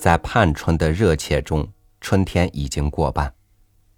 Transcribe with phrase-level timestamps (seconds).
[0.00, 1.68] 在盼春的热切中，
[2.00, 3.30] 春天已经过半，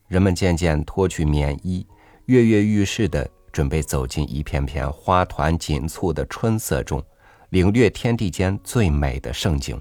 [0.08, 1.86] 人们渐渐脱去棉衣，
[2.24, 7.00] 跃跃欲试的准备走进一片片花团锦簇的春色中，
[7.50, 9.80] 领略天地间最美的盛景。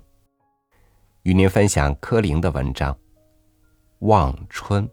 [1.24, 2.94] 与您分享柯林的文章
[4.02, 4.88] 《望春》。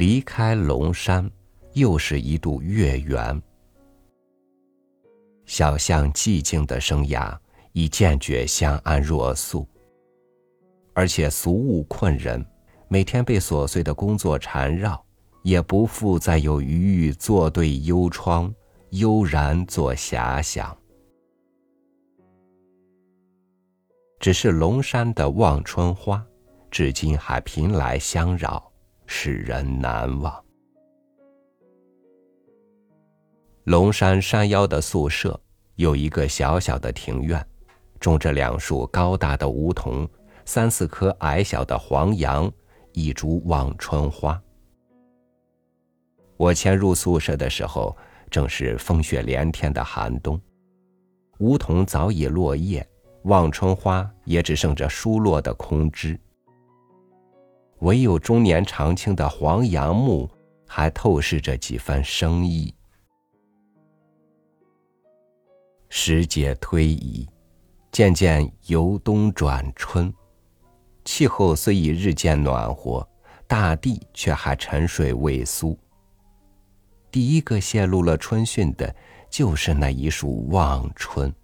[0.00, 1.30] 离开龙山，
[1.74, 3.38] 又是一度月圆。
[5.44, 7.36] 小巷寂静的生涯，
[7.72, 9.68] 已渐觉相安若素。
[10.94, 12.42] 而且俗务困人，
[12.88, 15.04] 每天被琐碎的工作缠绕，
[15.42, 18.50] 也不复再有余裕坐对幽窗，
[18.92, 20.74] 悠然作遐想。
[24.18, 26.24] 只是龙山的望春花，
[26.70, 28.69] 至今还频来相扰。
[29.12, 30.32] 使人难忘。
[33.64, 35.38] 龙山山腰的宿舍
[35.74, 37.44] 有一个小小的庭院，
[37.98, 40.08] 种着两束高大的梧桐，
[40.44, 42.50] 三四棵矮小的黄杨，
[42.92, 44.40] 一株望春花。
[46.36, 47.94] 我迁入宿舍的时候，
[48.30, 50.40] 正是风雪连天的寒冬，
[51.40, 52.88] 梧桐早已落叶，
[53.24, 56.18] 望春花也只剩着疏落的空枝。
[57.80, 60.28] 唯有中年常青的黄杨木，
[60.66, 62.74] 还透视着几分生意。
[65.88, 67.28] 时节推移，
[67.90, 70.12] 渐渐由冬转春，
[71.04, 73.06] 气候虽已日渐暖和，
[73.46, 75.76] 大地却还沉睡未苏。
[77.10, 78.94] 第一个泄露了春讯的，
[79.28, 81.34] 就是那一束望春。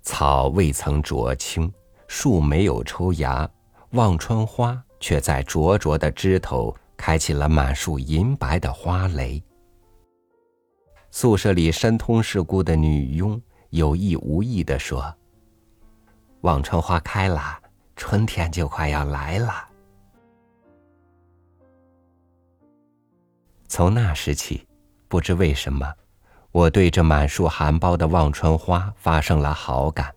[0.00, 1.70] 草未曾着青。
[2.14, 3.50] 树没有抽芽，
[3.92, 9.42] 望春花却在灼灼的枝头开起了满树银白的花蕾。
[11.10, 13.40] 宿舍里深通世故的女佣
[13.70, 15.02] 有意无意地说
[16.42, 17.58] ：“望春花开了，
[17.96, 19.66] 春天就快要来了。”
[23.66, 24.68] 从那时起，
[25.08, 25.90] 不知为什么，
[26.50, 30.14] 我对这满树含苞的望春花发生了好感。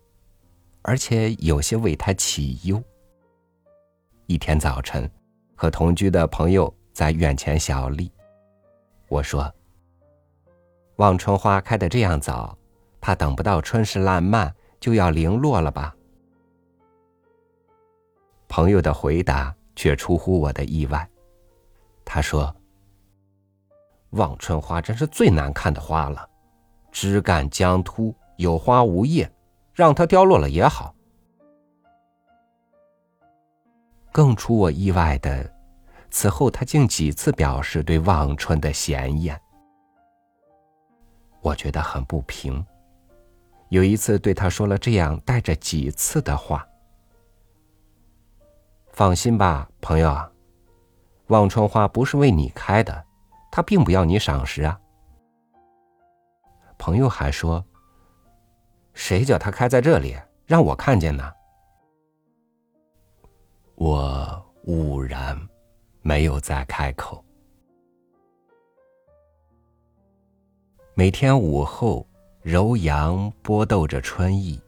[0.87, 2.81] 而且有些为他起忧。
[4.27, 5.09] 一天早晨，
[5.55, 8.11] 和同居的朋友在院前小立，
[9.09, 9.51] 我说
[10.97, 12.55] ：“望春花开的这样早，
[13.01, 15.95] 怕等不到春势烂漫，就要零落了吧？”
[18.47, 21.09] 朋友的回答却出乎我的意外，
[22.05, 22.55] 他说
[24.11, 26.29] ：“望春花真是最难看的花了，
[26.91, 29.27] 枝干僵秃，有花无叶。”
[29.75, 30.95] 让它凋落了也好。
[34.11, 35.53] 更出我意外的，
[36.09, 39.37] 此后他竟几次表示对望春的嫌厌，
[41.41, 42.65] 我觉得很不平。
[43.67, 46.65] 有一次对他说了这样带着几次的话
[48.93, 50.31] ：“放心吧，朋友啊，
[51.27, 53.05] 望春花不是为你开的，
[53.51, 54.79] 他并不要你赏识啊。”
[56.79, 57.65] 朋友还说。
[58.95, 60.17] 谁叫它开在这里，
[60.47, 61.31] 让我看见呢？
[63.75, 65.39] 我兀然
[66.01, 67.23] 没有再开口。
[70.95, 72.07] 每天午后，
[72.41, 74.59] 柔阳拨动着春意，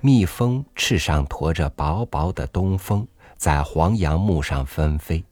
[0.00, 5.22] 蜜蜂翅上驮着薄薄的东风，在黄杨木上纷飞。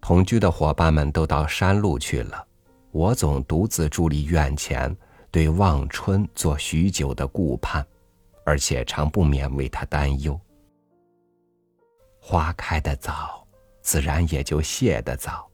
[0.00, 2.46] 同居的伙伴们都到山路去了，
[2.92, 4.96] 我总独自伫立院前。
[5.32, 7.84] 对望春做许久的顾盼，
[8.44, 10.38] 而且常不免为他担忧。
[12.20, 13.44] 花开的早，
[13.80, 15.50] 自然也就谢得早。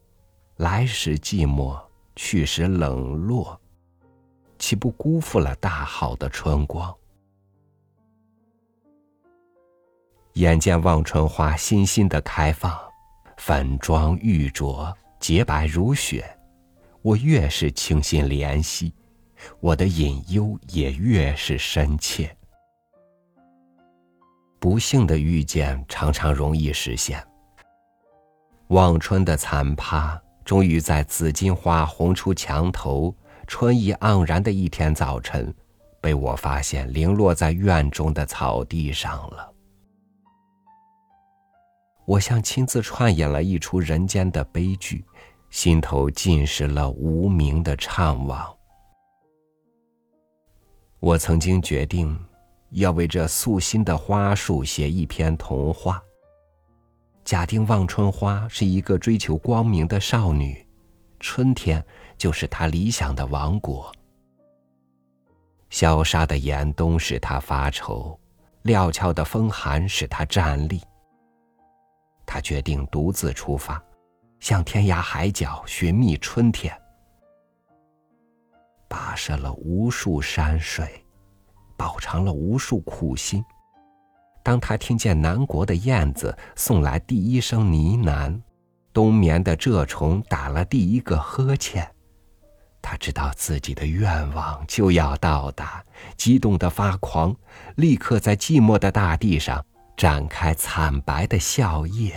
[0.56, 1.80] 来时寂寞，
[2.16, 3.58] 去时冷落，
[4.58, 6.92] 岂不辜负了大好的春光？
[10.32, 12.76] 眼见望春花欣欣的开放，
[13.36, 16.28] 粉妆玉琢，洁白如雪，
[17.00, 18.92] 我越是倾心怜惜。
[19.60, 22.34] 我的隐忧也越是深切。
[24.58, 27.24] 不幸的遇见常常容易实现。
[28.68, 33.14] 望春的残葩，终于在紫荆花红出墙头、
[33.46, 35.54] 春意盎然的一天早晨，
[36.00, 39.54] 被我发现零落在院中的草地上了。
[42.04, 45.04] 我像亲自串演了一出人间的悲剧，
[45.50, 48.57] 心头尽是了无名的怅惘。
[51.00, 52.18] 我曾经决定，
[52.70, 56.02] 要为这素心的花树写一篇童话。
[57.24, 60.66] 假定望春花是一个追求光明的少女，
[61.20, 61.84] 春天
[62.16, 63.92] 就是她理想的王国。
[65.70, 68.18] 萧杀的严冬使她发愁，
[68.62, 70.80] 料峭的风寒使她站立。
[72.26, 73.80] 她决定独自出发，
[74.40, 76.76] 向天涯海角寻觅春天。
[78.88, 81.04] 跋涉了无数山水，
[81.76, 83.44] 饱尝了无数苦心。
[84.42, 88.40] 当他听见南国的燕子送来第一声呢喃，
[88.92, 91.86] 冬眠的蛰虫打了第一个呵欠，
[92.80, 95.84] 他知道自己的愿望就要到达，
[96.16, 97.36] 激动的发狂，
[97.76, 99.62] 立刻在寂寞的大地上
[99.96, 102.12] 展开惨白的笑靥，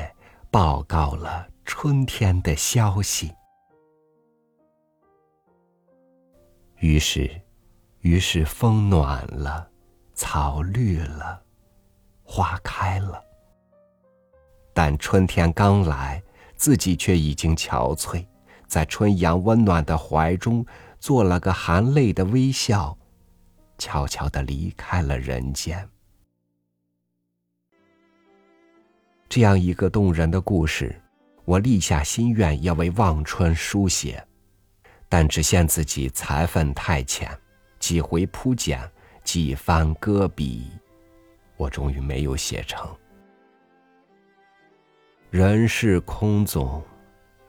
[0.49, 3.33] 报告了春天的消息。
[6.81, 7.29] 于是，
[7.99, 9.69] 于是风暖了，
[10.15, 11.39] 草绿了，
[12.23, 13.23] 花开了。
[14.73, 16.21] 但春天刚来，
[16.55, 18.25] 自己却已经憔悴，
[18.65, 20.65] 在春阳温暖的怀中
[20.99, 22.97] 做了个含泪的微笑，
[23.77, 25.87] 悄悄的离开了人间。
[29.29, 30.99] 这样一个动人的故事，
[31.45, 34.27] 我立下心愿要为望春书写。
[35.13, 37.29] 但只嫌自己才分太浅，
[37.79, 38.79] 几回铺简，
[39.25, 40.71] 几番搁笔，
[41.57, 42.89] 我终于没有写成。
[45.29, 46.81] 人世空总，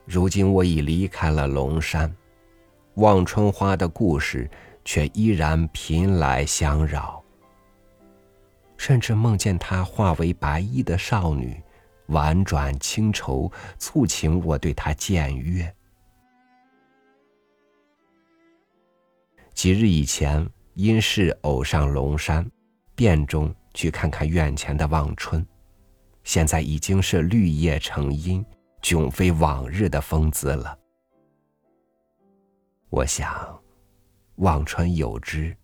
[0.04, 2.12] 如今我已离开了龙山，
[2.94, 4.50] 望春花的故事
[4.84, 7.22] 却依然频来相扰。
[8.76, 11.62] 甚至梦见她化为白衣的少女，
[12.06, 13.48] 婉转轻愁，
[13.78, 15.72] 促请我对她僭约。
[19.54, 22.50] 几日以前，因事偶上龙山，
[22.96, 25.46] 殿中去看看院前的望春，
[26.24, 28.44] 现在已经是绿叶成荫，
[28.82, 30.76] 迥非往日的风姿了。
[32.90, 33.60] 我想，
[34.36, 35.56] 望春有之，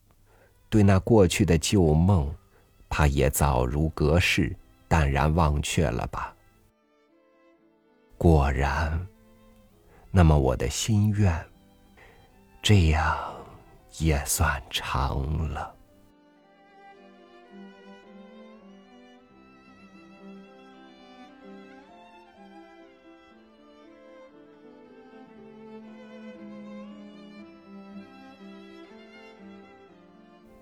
[0.68, 2.32] 对那过去的旧梦，
[2.88, 4.54] 怕也早如隔世，
[4.86, 6.34] 淡然忘却了吧。
[8.16, 9.06] 果然，
[10.10, 11.44] 那么我的心愿，
[12.62, 13.37] 这样。
[13.98, 15.74] 也算长了。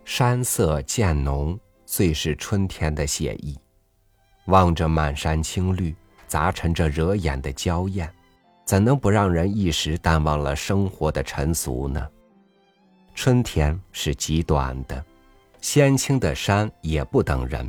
[0.05, 3.59] 山色渐浓，最是春天的写意。
[4.47, 5.95] 望着满山青绿，
[6.27, 8.11] 杂陈着惹眼的娇艳，
[8.65, 12.09] 怎能不让人一时淡忘了生活的尘俗呢？
[13.17, 15.03] 春天是极短的，
[15.63, 17.69] 先青的山也不等人，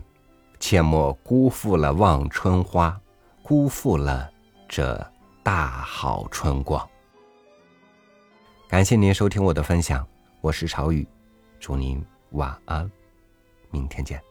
[0.60, 3.00] 切莫辜负了望春花，
[3.42, 4.30] 辜负了
[4.68, 4.96] 这
[5.44, 6.88] 大好春光。
[8.68, 10.06] 感谢您收听我的分享，
[10.42, 11.08] 我是朝雨，
[11.62, 12.92] 祝您晚安，
[13.72, 14.22] 明天见。